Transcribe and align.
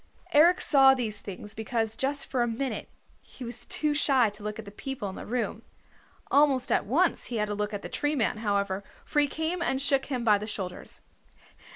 Eric 0.31 0.59
saw 0.61 0.95
these 0.95 1.21
things 1.21 1.53
because 1.53 1.95
just 1.95 2.25
for 2.25 2.41
a 2.41 2.47
minute 2.47 2.89
he 3.21 3.43
was 3.45 3.67
too 3.67 3.93
shy 3.93 4.31
to 4.31 4.41
look 4.41 4.57
at 4.57 4.65
the 4.65 4.71
people 4.71 5.07
in 5.09 5.15
the 5.15 5.27
room. 5.27 5.61
Almost 6.31 6.71
at 6.71 6.87
once 6.87 7.25
he 7.27 7.35
had 7.35 7.49
to 7.49 7.53
look 7.53 7.71
at 7.71 7.83
the 7.83 7.87
Tree 7.87 8.15
Man, 8.15 8.37
however, 8.37 8.83
for 9.05 9.19
he 9.19 9.27
came 9.27 9.61
and 9.61 9.79
shook 9.79 10.07
him 10.07 10.23
by 10.23 10.39
the 10.39 10.47
shoulders. 10.47 11.01